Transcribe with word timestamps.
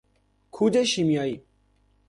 کود 0.51 0.83
شیمیایی 0.83 1.43